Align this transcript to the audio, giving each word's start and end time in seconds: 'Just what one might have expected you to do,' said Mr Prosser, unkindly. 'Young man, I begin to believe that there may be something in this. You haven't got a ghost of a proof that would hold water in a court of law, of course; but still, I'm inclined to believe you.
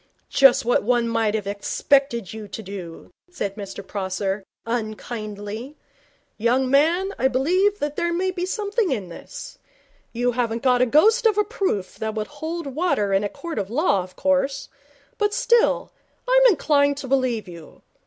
'Just 0.31 0.65
what 0.65 0.81
one 0.81 1.07
might 1.07 1.35
have 1.35 1.45
expected 1.45 2.33
you 2.33 2.47
to 2.47 2.63
do,' 2.63 3.11
said 3.29 3.53
Mr 3.55 3.85
Prosser, 3.85 4.43
unkindly. 4.65 5.77
'Young 6.39 6.71
man, 6.71 7.13
I 7.19 7.27
begin 7.27 7.29
to 7.29 7.29
believe 7.29 7.77
that 7.77 7.97
there 7.97 8.11
may 8.11 8.31
be 8.31 8.43
something 8.43 8.89
in 8.89 9.09
this. 9.09 9.59
You 10.11 10.31
haven't 10.31 10.63
got 10.63 10.81
a 10.81 10.87
ghost 10.87 11.27
of 11.27 11.37
a 11.37 11.43
proof 11.43 11.99
that 11.99 12.15
would 12.15 12.25
hold 12.41 12.65
water 12.65 13.13
in 13.13 13.23
a 13.23 13.29
court 13.29 13.59
of 13.59 13.69
law, 13.69 14.01
of 14.01 14.15
course; 14.15 14.69
but 15.19 15.35
still, 15.35 15.91
I'm 16.27 16.41
inclined 16.49 16.97
to 16.97 17.07
believe 17.07 17.47
you. 17.47 17.83